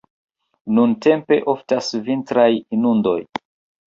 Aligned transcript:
Nuntempe 0.77 1.37
oftas 1.53 1.89
vintraj 2.07 2.47
inundoj. 2.79 3.19